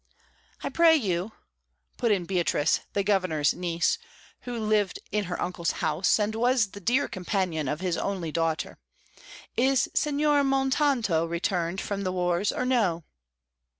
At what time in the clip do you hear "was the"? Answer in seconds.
6.33-6.79